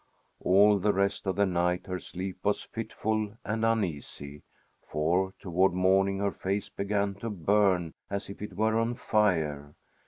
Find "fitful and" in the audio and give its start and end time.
2.63-3.63